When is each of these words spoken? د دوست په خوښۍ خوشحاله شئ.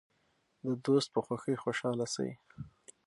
د 0.65 0.67
دوست 0.85 1.09
په 1.13 1.19
خوښۍ 1.25 1.55
خوشحاله 1.63 2.05
شئ. 2.13 2.31